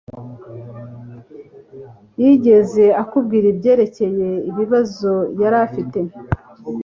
[2.21, 5.99] Yigeze akubwira ibyerekeye ibibazo yari afite